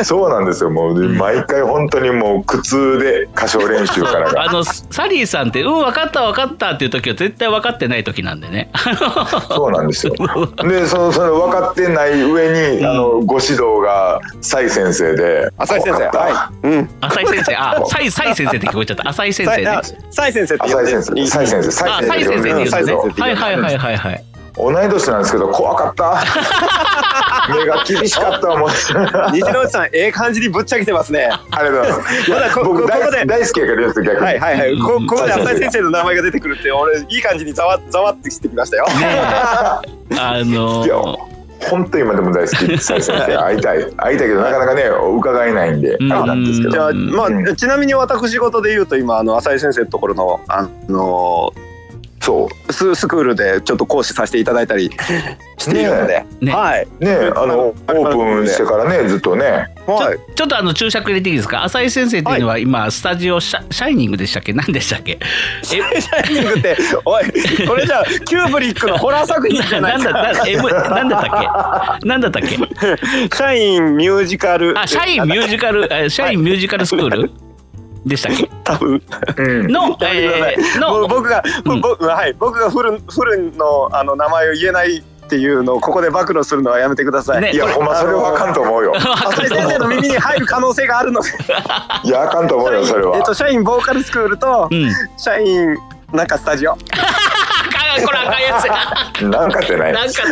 [0.04, 0.70] そうなんですよ。
[0.70, 4.44] もう毎回本当にもう苦痛で歌唱練習からが。
[4.44, 8.72] あのサリーさんって「うん分かった分かった」っていう時は絶対分かってない時なんでね。
[9.50, 10.14] そうなんですよ。
[10.64, 15.50] でそのそれ分かってない上に、あのご指導が蔡先生で。
[15.58, 16.00] 浅井先生。
[16.00, 16.20] 分かった。
[16.20, 16.68] はい。
[16.68, 16.90] うん。
[17.02, 17.56] 浅井先生。
[17.56, 19.10] あサイサイ先生って聞こえちゃった。
[19.10, 19.68] 浅井先生ね。
[19.68, 21.28] あ蔡先生って浅井先生。
[21.28, 21.90] 蔡先生。
[21.90, 24.24] あサイ先生先生はいはいはいはいはい
[24.56, 26.24] 同い年なんですけど怖かった。
[27.54, 28.72] 目が厳しかったもん。
[29.32, 31.30] 虹之内さんええ感じにぶっちゃけてますね。
[31.52, 32.32] ありがとうございます。
[32.32, 33.26] まだこここで。
[33.26, 34.78] 大好きやからです逆に、はいはいはい。
[34.80, 38.86] こうんここで浅井先生の名前が出てくるって俺いい感じにざわざわってしてきましたよ。
[38.92, 39.82] あ
[40.44, 43.36] のいやー本当今でも大好き蔡先生。
[43.38, 43.84] 会いたい。
[43.98, 44.84] 会いたいけどなかなかね
[45.18, 46.14] 伺えないんで、うん。
[46.14, 46.72] あれなんですけど。
[46.72, 47.48] じゃあまうん。
[47.50, 51.52] あちなみに私事で言うと今あの浅井先生のところのあの
[52.30, 54.92] そうススクールでちょっと講師させていただいたり
[55.58, 56.88] しているので、ねはい。
[57.00, 59.68] ねあのオープンしてからねずっとね。
[59.88, 60.36] はい。
[60.36, 61.64] ちょっとあの注釈入れていいですか？
[61.64, 64.54] 浅井先生っていうのは今スタジオシャシャイニングでしたっけ？
[64.54, 65.18] 何でしたっけ？
[65.20, 67.24] えシャイニングっておい
[67.68, 71.28] これじゃあキューブリックのホラー作品じゃなないんだですかな M なんだった
[71.98, 72.08] っけ？
[72.08, 72.50] なんだったっけ？
[72.56, 74.78] シャインミュージカル。
[74.80, 77.32] あシャインミュージカルえシャインミュージカルスクール？
[78.10, 78.50] でしたっけ？
[78.64, 79.02] 多分。
[79.38, 79.68] うん。
[79.72, 81.82] の、 えーの僕が、うん。
[81.82, 82.34] 僕はい。
[82.38, 87.42] 僕がフルフルのあの名前を言えないっていうのをここで暴露するのはやめてください。
[87.42, 88.94] ねいやほんまそれはあかんと思うよ。
[88.96, 91.30] 浅井先生の耳に入る可能性があるので。
[92.04, 93.16] いやあかんと思うよそれは。
[93.18, 94.92] えっと社員ボーカルスクールとうん。
[95.18, 95.78] 社員
[96.12, 96.72] なんかスタジオ。
[96.72, 98.66] あかんこれ赤いやつ
[99.22, 99.30] や。
[99.30, 99.94] なんかってない。
[99.94, 100.24] なんか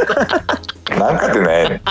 [0.97, 1.81] なんかってない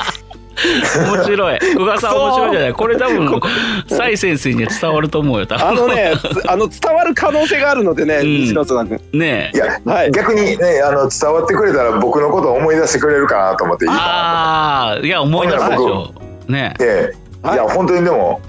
[1.12, 1.59] 面白い。
[1.77, 2.73] 宇賀さん面白いじゃない。
[2.73, 3.40] これ多分
[3.88, 5.69] サイ先生には伝わると思うよ多分。
[5.69, 8.40] あのねつあの伝わる可能性があるのでね、うん。
[8.40, 9.01] 西野さん君。
[9.12, 10.11] ねいや、はい。
[10.11, 16.12] 逆にねあの伝わってくれたら僕のことを思い出してくれるかなと思っていいかああいや思い出すでしょ。
[16.49, 17.14] ねなとで、
[17.53, 18.40] い、や本当にでも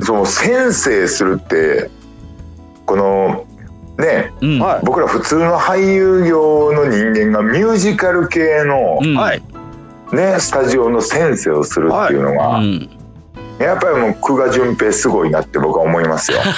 [0.00, 1.90] その先生するって
[2.86, 3.44] この
[3.98, 4.58] ねうん。
[4.60, 4.80] はい。
[4.84, 9.16] 僕ら普通の俳優業の人間がミュージカル系の、うん。
[9.16, 9.42] はい。
[10.16, 12.97] ねスタジオの先生をするっていうのが、うん。
[13.58, 16.38] やっぱりもう久我淳平すごいなって僕は思いますよ。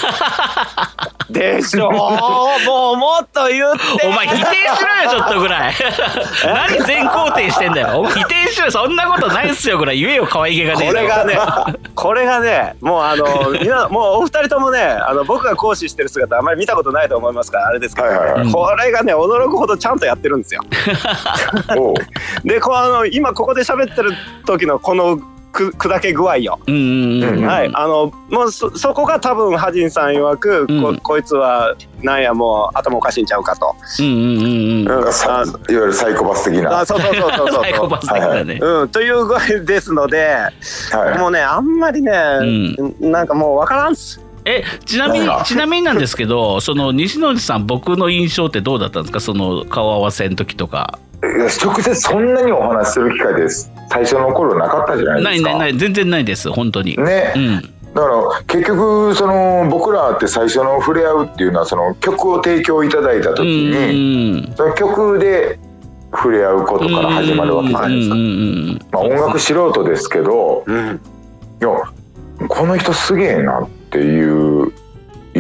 [1.30, 1.92] でしょう。
[1.92, 4.06] もうもっと言って。
[4.06, 5.74] お前否定しろよちょっとぐらい
[6.44, 11.38] 何全肯定してんだよ否定しろよそんなことないっすよぐらい言えよ可愛げがねこれがね、
[11.94, 20.62] これがね、もうあの、 みもうお二人ともね、あの、僕が講師してる姿あんまり見たことないと思いますから、あれですけど、はいはいはいうんこれがね、驚くほどちゃんとやってるんですよ。
[22.44, 24.12] で、こうあの、今ここで喋ってる
[24.46, 25.18] 時のこの
[25.52, 26.58] く砕け具合よ。
[26.66, 27.38] うんうんうん。
[27.38, 30.82] うんはい、あのもうそそこが多分ハジンさん曰く、うん。
[30.82, 35.04] ここいつはなんやもう頭おかしいんちゃうかと、うんうんうんうん。
[35.06, 36.80] うんさいわゆるサイコパス的な。
[36.80, 37.62] あそうそうそうそうそう。
[37.64, 38.58] サイコパス的だね。
[38.60, 40.36] うん、という具合ですので、
[40.92, 42.12] はいもうねあんまりね、
[43.00, 44.20] なんかもうわからんっす。
[44.44, 49.20] えちなみになんだちなみになんですけどその西野さん僕の印象ってどうだったんですか？
[49.20, 53.70] その顔合わせの時とか直接そんなにお話しする機会です。
[53.90, 55.50] 最初の頃なかったじゃないですか。
[55.50, 55.78] ないないない。
[55.78, 56.50] 全然ないです。
[56.50, 57.74] 本当に、ね、うん。
[57.94, 65.58] だから結局その僕らって最初の触れ合うっていうのはその曲を提供いただいた時うんにその曲で
[66.12, 68.14] 触れ合うことから始まるわけじゃないですか。
[68.92, 71.00] まあ、音楽素人ですけどうん。
[71.60, 71.68] いや
[72.48, 74.72] この人すげえなっていう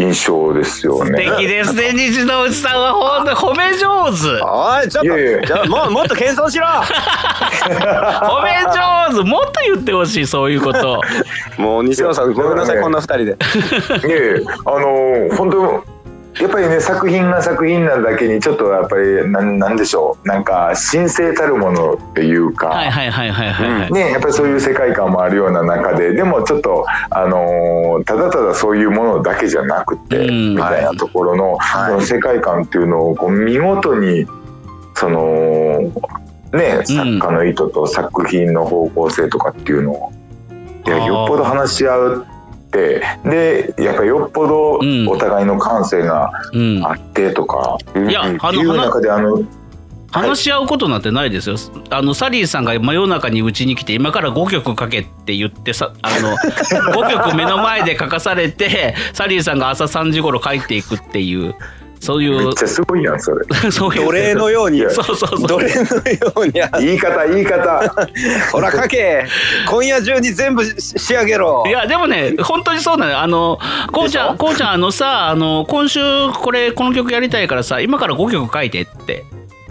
[0.00, 1.24] 印象ですよ素ね。
[1.36, 1.92] 敵ですね。
[1.92, 4.42] 西野内さんは本当に褒め上手。
[4.42, 6.64] おいちょっといやいやじゃあもうもっと謙遜しろ。
[6.66, 11.00] 褒め上手もっと言ってほしいそういうこと。
[11.58, 13.36] もう西野さんごめんなさいこんな二人で。
[14.08, 15.84] いやいやあの本当
[16.38, 20.28] やっぱりね作品が作品なだけにちょっとやっぱりなんなんでしょう。
[20.28, 30.54] なんか神聖たるものっていうか、はいはいはいはいはいはい、ね、やっぱりそういう世界観もあるような中ででもちょっと、あのーただただそういうものだけじゃなくて、うん。
[30.54, 34.26] みたいなところの,、その世界観っていうのをこう見事に
[34.94, 35.80] その
[36.52, 40.12] ね作家の意図と作品の方向性とかっていうのを、
[40.86, 42.26] いやあーよっぽど話し合う
[42.70, 45.08] ってでやっぱりよっぽどうん。
[45.08, 46.84] お互いの感性がうん。
[46.84, 49.42] あってとか、いやあっていうの話中であの
[50.12, 51.56] 話し合うことなんてないですよ。
[51.90, 56.34] あのサリーさんが真夜中にうちに来て今から5曲書けって言ってさあの
[56.92, 61.54] 5曲目の前で書かされてサリーさんが朝3時頃帰っていくっていう
[62.00, 62.46] そういう。
[62.46, 63.44] めっちゃすごいやんそれ。
[63.70, 64.80] 奴隷のように。
[64.90, 65.46] そうそうそう。
[65.46, 66.52] 奴隷のように。
[66.86, 67.94] 言い方言い方。
[68.50, 69.26] ほら書け。
[69.68, 71.64] 今夜中に全部し仕上げろ。
[71.66, 73.18] いやでもね本当にそうなのよ。
[73.18, 73.58] あの
[73.92, 76.00] こうちゃんこうちゃんあのさあの今週
[76.32, 79.24] これこの曲やりたいからさ今から5曲書いてって。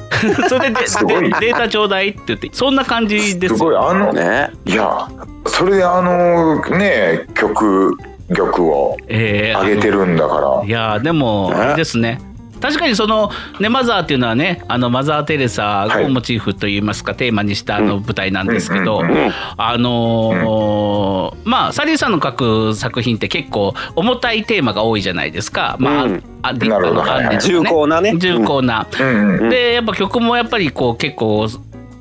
[0.50, 2.50] それでデータちょうだいって言って。
[2.52, 4.52] そんな感じですすごいよあの、ね。
[4.65, 5.08] いや
[5.48, 7.98] それであのね曲
[8.36, 10.65] 曲をえー上げてるんだから。
[10.65, 12.20] いやーでもあれですね。
[12.62, 25.78] 確かにその「ねマザー」っていうのはねあのマザー・テレサをモチーフといいますか、テーマにしたあの舞台なんですけど、うんうんあのーまあサリーさんの書く作品って結構重たいテーマが多いじゃないですか。
[25.80, 26.24] まあ、うん。
[26.42, 27.02] あでなるほど。
[27.04, 28.13] あのはいはいあ重厚なね。
[28.18, 28.86] 重厚な。
[29.00, 29.50] うんうん。
[29.50, 31.48] でやっぱ曲もやっぱりこう結構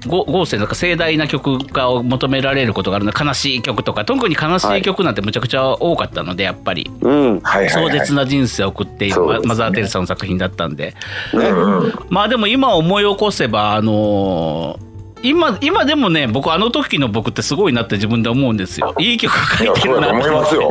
[0.06, 4.04] ご豪勢なんか盛大な曲がを求められることがあるので悲しい曲とか。
[4.04, 6.90] 特に悲しい曲なんてむちゃくちゃ多かったのでやっぱり。
[7.00, 7.40] うん。
[7.40, 9.40] はいはい、はい、壮絶な人生を送っているね。
[9.44, 10.94] マザー・テレサの作品だったんで。
[11.32, 11.92] うんうん。
[12.10, 14.88] まあでも今思い起こせばあのー
[15.22, 18.94] 今今でもね僕あの時の僕ってすごいなって自分で思うんですよ。
[18.98, 20.70] いい曲書いてるなと思い思ってますよ。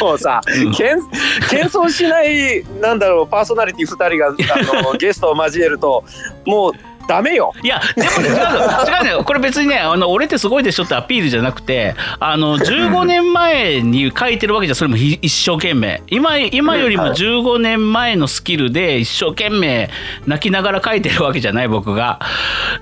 [0.00, 0.40] もうさ、
[0.76, 1.00] 謙
[1.48, 6.04] 謙遜しないなんだろうパーソナリティ2人があのゲストを交えると
[6.44, 6.72] もう
[7.06, 7.52] ダメよ。
[7.62, 8.40] いやでもね違うの。
[9.08, 16.02] 違うねこれ別にねあの俺ってすごいでしょってアピールじゃなくてあの15年前に書いてるわけじゃそれもひ一生懸命。
[16.08, 19.90] 今今よりも15年前のスキルで一生懸命
[20.26, 22.20] 泣きながら書いてるわけじゃない僕が。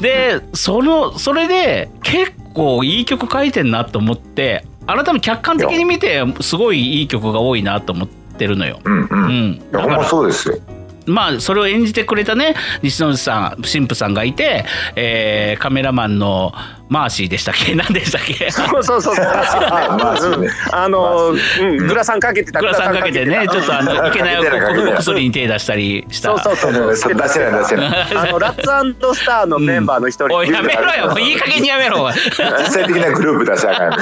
[0.00, 8.80] でそのそれで結構いい曲書いてんなと思って改めて客観的に見てすごいいい曲が多いなと思ってるのよ。
[8.84, 10.04] うんうん、うん。
[10.04, 10.58] そうですよ
[11.06, 14.64] まあそれを演じてくれたね西野内さん神父さんがいて、
[14.96, 16.52] えーカメラマンの
[16.88, 17.74] マーシーでしたっけ？
[17.76, 18.50] 何でしたっけ？
[18.50, 19.14] そうそうそう
[20.72, 22.60] あの、うん、グラサンかけてた。
[22.60, 24.42] グラサンかけてねちょっとあのいけないお
[24.96, 25.74] 薬に手出した。
[25.74, 27.14] りしたそうそうそうそう。
[27.14, 28.06] 出してない出してない。
[28.16, 28.62] あのラッツ
[29.14, 31.08] スターのメンバーの一人、おいやめろよ。
[31.08, 32.14] もういい加減にやめろおい。
[32.14, 33.96] 実際的なグループ出したらあか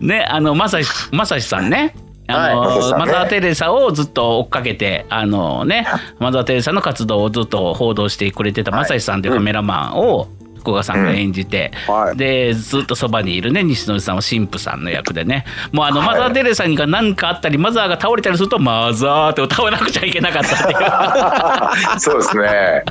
[0.00, 1.94] んねあのまさしまさしさんね
[2.28, 3.00] あの、はい。
[3.00, 5.86] マザー・テレサをずっと追っかけてあのね
[6.18, 12.16] マザー・テレサの活動をずっと報道してくれてたまさしさんというカメラマンを福賀さんが演じて、はい。
[12.16, 15.44] でずっとそばにいるね西野さんは神父さんの役でね。
[15.72, 16.08] もうあの、はい。
[16.08, 22.00] マザー・テレサにが何かあったりマザーが倒れたりすると「マザー」って歌わなくちゃいけなかったっていう。
[22.00, 22.84] そうですね。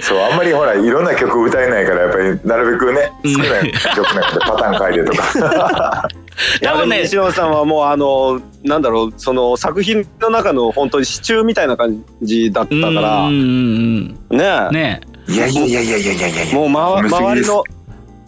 [0.00, 6.08] そうあんまりほらいろんな曲歌えないからやっぱりなるべくね少ない曲なんで パターン変えてとか
[6.62, 16.54] 多分ね西野さんはもうあのなんだろうその作品の中の本当に支柱みたいな感じだったうんからうんうんねねいやいやいやいやいやいやいや。
[16.54, 17.64] もう、ま、周りの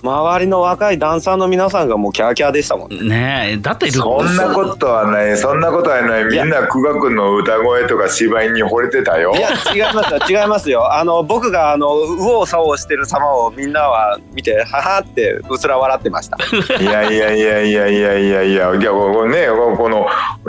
[0.06, 3.08] 周りの若いダンサーの皆さんがもうキャーキャーでしたもんね。
[3.08, 5.36] ねえだってそんなことはない。
[5.36, 6.24] そんなことはない。
[6.24, 9.34] みんな久我君の歌声とか芝居に惚れてたよ。
[9.34, 10.94] いや違いますよ違いますよ。
[10.94, 16.36] あの僕があの右往左往してる様をみんなは見てははってうすら笑ってました。
[16.80, 18.74] いやいやいやいやいやいやいや。
[18.76, 20.06] いやこうねこの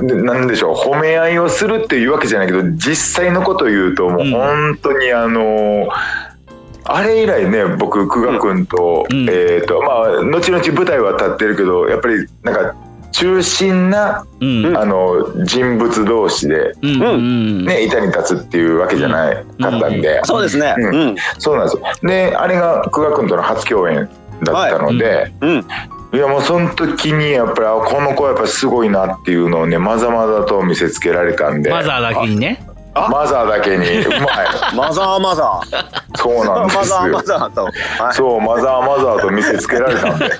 [0.08, 4.32] でなんでしょう褒め合いをするっていうわけじゃないけど実際のことを言うともううん。
[4.32, 5.88] 本当にあの、
[6.86, 9.30] あれ以来ね僕久我君と,、うん。
[9.30, 12.76] えっ、とまあ後々舞台は立ってるけどやっぱりなんか
[13.12, 14.78] 中心なうん。
[14.78, 17.02] あの人物同士で、うん。
[17.02, 17.66] うん。
[17.66, 20.76] ね、板に立つっていうわけじゃないかったんで、そうですね。
[21.40, 21.84] そうなんですよ。
[22.04, 24.08] であれが久我君との初共演
[24.44, 25.66] だったので、うん。
[26.13, 31.70] いやもうその時にやっぱりあこの子はやっぱすごいなっていうのをねまざまざと見せつけられたんで。
[31.70, 32.66] マザーだけにね。
[32.94, 33.86] マザーだけに。
[34.06, 34.22] うまい。
[34.76, 36.07] マザーマザー。
[36.17, 37.63] そうなんですマザーマよザーと。
[37.63, 38.13] はい。
[38.13, 40.25] そうマザーマザーと見せつけられたんで。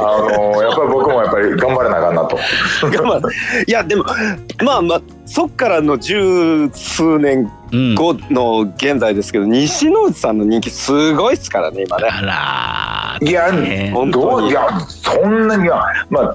[0.00, 2.38] あのやっぱり僕もやっぱり頑張らなあかんなと。
[3.04, 3.20] まあ
[3.66, 4.04] いやでも
[4.64, 12.08] まあまあそっからの十数年うん後の現在ですけど西野内さんの人気すごいっすからね今ね。
[12.10, 14.22] あらいやね本当に。
[14.22, 16.34] どういやそんなにはまあ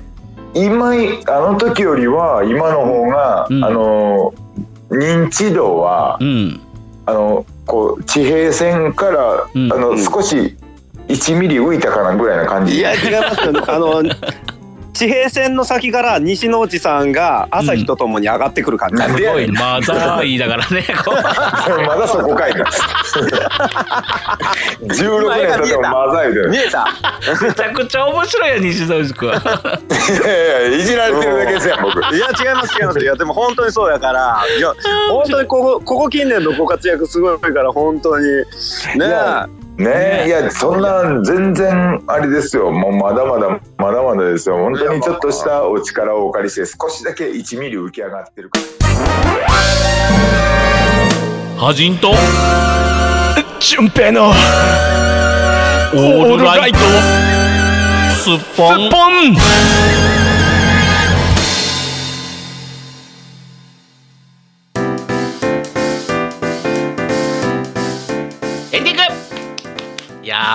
[0.54, 3.64] 今いあの時よりは今の方が、うん。
[3.64, 4.34] あの
[4.90, 6.60] 認知度はうん。
[7.06, 9.72] あのこう地平線から、うん。
[9.72, 10.04] あのうん。
[10.04, 10.56] 少し
[11.08, 12.78] 1ミリ浮いたかなぐらいな感じ。
[12.78, 13.64] いや違いますよ。
[13.68, 14.02] あの
[14.98, 18.96] 地平線の先から西野内さんが朝日とともに上がってくる感じ。
[18.96, 19.16] なん。
[19.16, 20.84] すごいマザーいいだからね。
[21.86, 22.66] まだそこかいな。
[24.82, 26.88] 16年経ってもマザー言うてる見えた。
[27.44, 29.36] めちゃくちゃ面白いよ西野内くんは。
[29.36, 29.40] い
[30.26, 31.82] やいやいじられてるだけですやん。
[31.84, 33.00] 僕いや違います違います。
[33.00, 34.44] いやでも本当にそうやから。
[34.58, 34.74] いや
[35.12, 38.26] 本当にここここ近年のご活躍すごいから本当に。
[38.26, 38.44] ね
[38.98, 40.28] やねえ。
[40.28, 42.72] いやそんな全然あれですよ。
[42.72, 43.60] もうまだまだ
[44.38, 44.58] ですよ。
[44.58, 48.60] 本当にちょっとしたお力をお借りして少しだけ1ミリ浮き上がってるか。
[48.60, 48.66] ら
[51.60, 52.14] ハジンと？
[53.60, 56.78] 純平のオールライト。
[58.14, 58.90] スッポン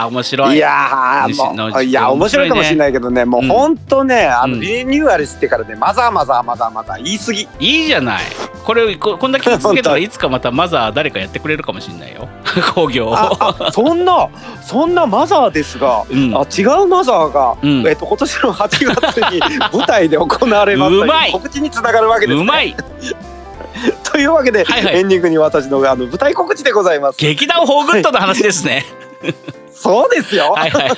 [0.09, 0.57] 面白い。
[0.57, 7.49] いやもういや面白いかもしれないけどねもううん本当ねあのうんリニューアルしてからねマザーマザーマザーマザー言い過ぎ。
[7.61, 8.23] いいじゃない。
[8.65, 12.29] これここんだけ続けたら いつかまたマザー誰かやってくれるかもしれないよ。
[12.75, 13.15] 工業
[13.73, 14.29] そんな
[14.63, 16.37] そんなマザーですがうん。
[16.37, 17.87] あ違うマザーが、うん。
[17.87, 19.41] えっと今年の8月に
[19.73, 21.33] 舞台で行われますううまい。
[21.33, 22.43] 告知につながるわけです、ね。
[22.43, 22.77] うまい。
[24.05, 27.19] というわけで、エンディングに私のあの舞台告知でございます。
[27.19, 28.85] 劇団ホーグッドの話ですね
[29.83, 30.53] そうですよ。
[30.53, 30.93] はいはい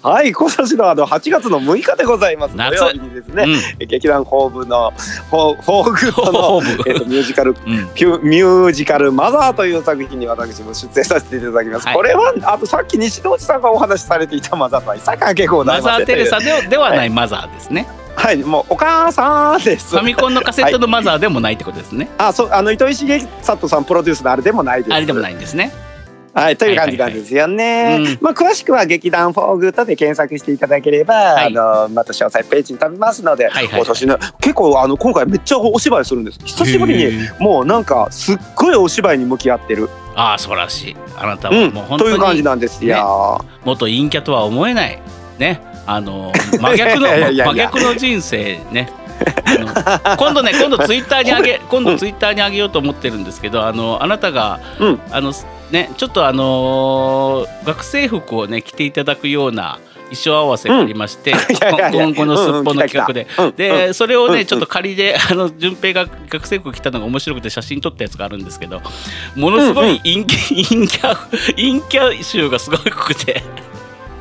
[0.02, 2.56] はい、今年のあの8月の6日でございます。
[2.56, 3.44] 土夏曜日にですね、
[3.80, 4.92] う劇団ホーブの
[5.30, 7.74] ホーグッドのえっとミュージカルんうん
[8.22, 11.86] ミュージカルマザーという作品に私も出演させていただきます。
[11.86, 15.92] はいこれはあとさっき西野内さんがお話しされていたマザーとはさ関係ございません。
[15.92, 19.90] マザー・テレサでではないマザーですねはい、もうお母さんです。
[19.90, 24.94] ファミコンのカセットのマザーでもないってことですねあ、そうあの糸井重里さんプロデュースのあれでもないです。
[24.94, 25.72] あれでもないんですね
[26.34, 28.18] はい、という感じなんですよね。
[28.20, 31.46] まあ詳しくは劇団フォーグッドで検索していただければ、はい。
[31.46, 36.38] あのまた詳細ページに飛びますので、はいはい私ね結構あの今回めっちゃお芝居するんです。
[36.44, 40.96] 久しぶりにもうなんかすっごいお芝居に向き合ってる、ああ素晴らしい。
[41.16, 41.72] あなたはうん。
[41.72, 43.44] もう本当という感じになんですよ。
[43.64, 45.00] 元陰キャとは思えない
[45.38, 45.60] ね。
[45.86, 48.92] あの 真逆の真逆の人生ね。
[50.18, 55.32] 今度ね今度ツイッターにあげ今度ツイッターにあげようと思ってるんですけどあのあなたがうん、あの
[55.70, 59.78] ねちょっとあのー学生服をね着ていただくような
[60.08, 61.34] 衣装合わせがありまして、
[61.92, 63.26] 今後のすっぽんの企画で、
[63.56, 68.80] でそれをね、うんちょっと仮であの順平が学生服着たのが面白くて写真撮ったやつがあるんですけど
[69.36, 71.16] ものすごい陰キャ陰キャ
[71.56, 73.42] 陰キャ集がすごくて。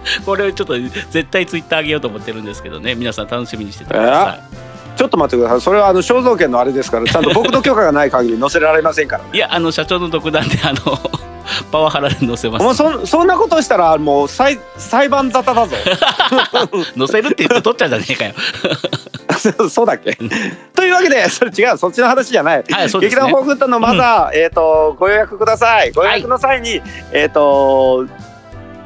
[0.25, 0.75] これをちょっと
[1.11, 2.95] 絶対ツイッターあげようと思ってるんですけどね。
[2.95, 4.39] 皆さん楽しみにしててくださ
[4.95, 5.61] ちょっと待ってください。
[5.61, 9.29] それはあの肖像権のあれですから、ちゃんと僕の許可がない限り載せられませんから、ね。
[9.33, 10.97] いいやあの社長の独断であの
[11.65, 12.63] パワハラで載せます。
[12.63, 15.75] もうそんそんなことしたらもう裁裁判沙汰だぞ。
[16.97, 18.33] 載せるって言って取っちゃうんじゃねえかよ。
[19.69, 20.17] そうだっけ？
[20.73, 23.15] というわけでそれ違うそっちの話じゃない、はいそうですね。
[23.15, 25.91] 劇団フォーグッドのマザー、えっ、とご予約ください。
[25.91, 28.05] ご予約の際に、えっ、と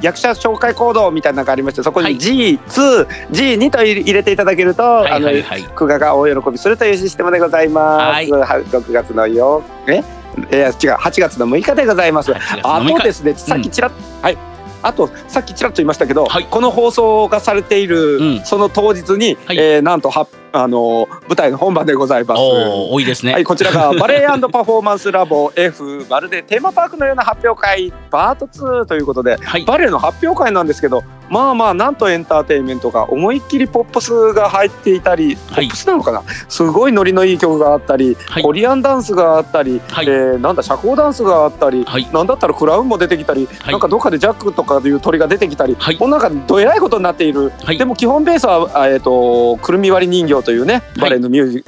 [0.02, 2.16] 役者紹介コードみたいなのがありましてそこにはい。
[2.18, 5.42] G2、G2 と入れていただけると、はいあのはい。
[5.44, 8.04] はい久我が大喜びするというシステムでございます。
[8.04, 8.32] はい。
[8.32, 10.04] は6月の4え？
[10.52, 12.32] え違う8月の6日でございます。
[12.32, 12.98] 8月あの6日。
[13.00, 13.92] とですねさっきちらっ、
[14.22, 14.38] はい。
[14.84, 16.46] あとさっきちらっと言いましたけど、はい。
[16.50, 18.42] この放送がされている、うん。
[18.46, 19.58] その当日に、はい。
[19.58, 22.40] えーなんとはあの舞台の本番でございます。
[22.40, 29.66] 多いですね、はい、こちらがバレエパフォーマンスラボ F まるでテーマパークのような発表会パート2ということではい。
[29.66, 35.68] バレエの発表会なんですけどまあまあなんとエンターテインメントが思いっきりポップスが入っていたり、はい。
[35.68, 36.24] ポップスなのかな？
[36.50, 38.44] すごいノリのいい曲があったり、はい。
[38.44, 40.06] コリアンダンスがあったり、はい。
[40.08, 42.12] えーなんだ社交ダンスがあったり、はい。
[42.12, 43.72] なんだったらクラウンも出てきたり、はい。
[43.72, 45.98] なんかどっかでジャックとかいう鳥が出てきたり、はい。
[45.98, 47.78] もうなんかどえらいことになっている、はい。
[47.78, 51.66] でも基本ベースは、あえー、とくるみ割り人形というねバレエのミュージ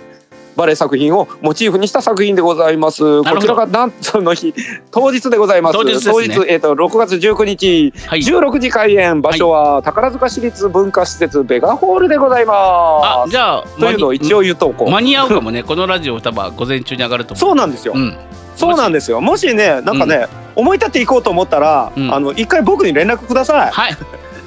[0.56, 3.24] バレエ作品をモチーフにした作品でございます。
[3.24, 4.54] こちらがなんその日
[4.92, 5.74] 当日でございます。
[5.74, 13.26] 当日ですねえっ、と6月19日、はい16時開演場所は宝塚市立文化施設ベガホールでございます。
[13.26, 14.92] あじゃあというのを一応言うとこう。
[14.92, 17.94] 間に合うかもねこのラジオ多分午前中に上がると思うそうなんですよ。
[17.96, 18.18] うん
[18.56, 19.20] そうなんですよ。
[19.20, 23.72] もしねなんかね、思い立って行こうと思ったら、うんあの一回僕に連絡ください。
[23.72, 23.98] はい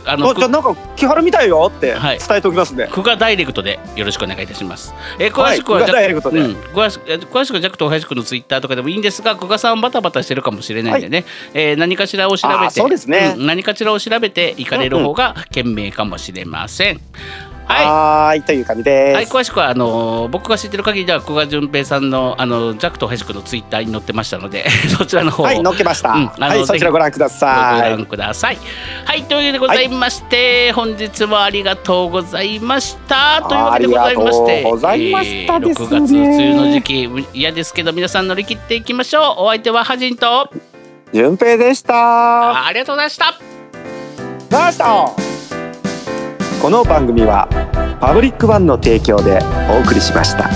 [0.07, 2.87] あのあじゃあなんか木原みたいよってはい伝えておきますね。
[2.91, 4.95] 久我ダイレクトでよろしくお願いいたします。
[5.19, 17.01] えー詳しくは、はい久我ダイレクトでうん、詳しくえー詳しくはジャックと林くんのツイッターとかでもいいんですが、久我さんバタバタしてるかもしれないんでね、えー何かしらを調べあーて、そうですねん何かしらを調べて行かれる方が賢明かもしれません。
[17.67, 17.85] はい。
[17.85, 19.15] はーいという感じです。
[19.17, 26.13] はい、詳しくはあのー僕が知ってる限りでは久我淳平さんのあのジャックと林くんのツイッターに載ってましたので そちらの方をはい、載っけました。
[26.13, 27.91] うんはい、そちらご覧くだごさい。
[27.91, 28.59] 覧ください。
[29.05, 33.43] はい、というわけでございまして、本日もありがとうございました。
[33.49, 39.45] というわけでございまして、ございましたですね6月梅雨の時期嫌ですけど皆さん乗り切っていきましょう。
[39.45, 40.49] お相手はハジンと
[41.13, 41.95] 順平でした。
[41.95, 43.35] あありがとうございました。
[44.51, 45.26] ラスト。
[46.67, 47.47] この番組は
[48.01, 49.39] パブリックワンの提供で
[49.71, 50.51] お送りしました。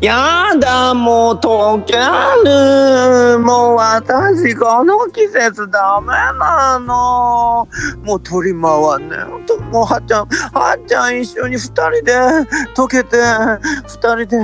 [0.00, 7.66] やだもう溶けるもう私この季節ダメなの
[8.02, 8.60] もう鳥回
[8.98, 12.12] んねほんともうはっちゃんはっちゃん一緒に二人で
[12.74, 13.16] 溶けて
[13.86, 14.36] 二人で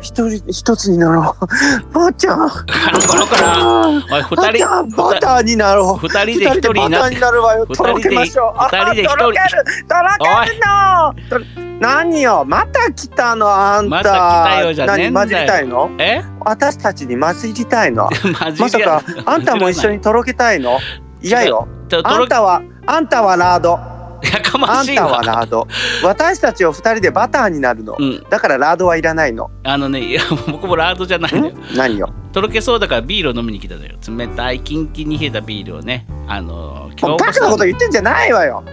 [0.00, 1.98] 一人一つになろう。
[1.98, 2.42] はっちゃん。
[2.42, 2.46] あ
[2.92, 6.06] の頃から、おい、はっ二人、ちゃんバターになろう。
[6.06, 7.66] 二人で一人になってバターに、なるわよ。
[7.68, 8.52] 二とろけましょう。
[8.56, 9.16] あ二人で一人。
[9.16, 9.48] とろける
[9.88, 10.10] とろ
[10.44, 11.80] けるの。
[11.80, 13.96] 何よまた来たのあんた。
[13.96, 14.14] また来
[14.54, 15.26] たよじゃねえんだよ。
[15.26, 15.90] 何混じりたいの？
[15.98, 16.22] え？
[16.40, 18.08] 私たちに混じりたいの。
[18.58, 20.78] まさかあんたも一緒にとろけたいの？
[21.20, 21.66] 嫌よ。
[22.04, 23.78] あんたはあんたはラード。
[24.24, 25.22] やかましいあんたはわ。
[25.22, 25.66] ラード。
[26.02, 27.96] 私たちを二人でバターになるの。
[27.98, 29.50] うん、だからラードはいらないの。
[29.64, 31.54] あのね、いや、僕もラードじゃないのよ。
[31.54, 31.76] ん？
[31.76, 32.12] 何よ？
[32.32, 33.96] とろけそうだからビールを飲みに来たのよ。
[34.08, 36.06] 冷たいキンキンに冷えたビールをね。
[36.26, 38.64] あのバカなこと言ってんじゃないわよ。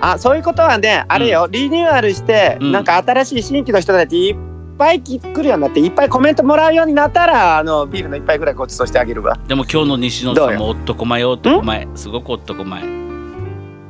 [0.00, 2.72] あそういうことはねあれよ、リニューアルして、うん。
[2.72, 4.36] なんか新しい新規の人たちいっ
[4.76, 9.36] ぱい来るようになっていっぱいコメントもらうようになったらあのビールの一杯ぐらいごちそうしてあげるわ。
[9.48, 11.88] でも今日の西野さんも男前男前。
[11.94, 13.01] すごく男前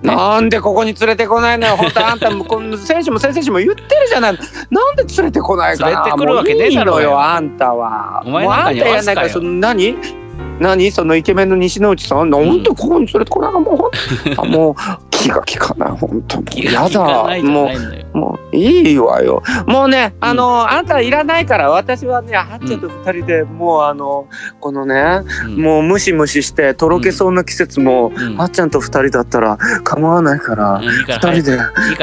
[0.02, 1.76] なんでここに連れてこないのよ。
[1.78, 4.38] 本当あんたもこの選手も先生も言ってるじゃない。
[4.70, 5.90] なんで連れてこないかな。
[5.90, 7.20] 連れてくるわけねえだろうよ。
[7.20, 8.22] あんたは。
[8.26, 9.96] お前もうあんたなんかに合わすかよやんないからその何？
[10.60, 10.90] 何？
[10.90, 12.30] そのイケメンの西之内さん。
[12.30, 12.62] なん。
[12.62, 13.90] でここに連れてこないのも
[14.42, 17.00] う もう気が利かない本当もやだ。
[17.42, 17.70] も
[18.12, 19.40] うもういいわよ。
[19.66, 24.26] もうね、あの、あんたいらないから、私はね、はっちゃんと二人で、もうあの、
[24.60, 25.62] このね、うん。
[25.62, 28.36] もうムシムシして、とろけそうな季節も、うん。
[28.36, 31.58] はっちゃんと二人だったら構わないから、二人で、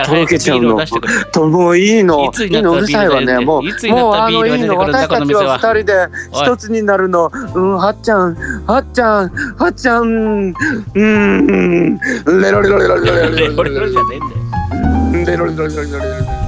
[0.06, 0.80] とろけちゃうの。
[1.32, 2.72] ともういいの、いいいの？
[2.74, 10.54] うるさいわね、もう、もうあの、いいの、私たちはは二人で一つになるの、うん、はっちゃん、はっちゃん、はっちゃん、うん、
[10.96, 12.00] うん、
[12.42, 13.09] レロレロレロレロ
[15.26, 16.30] de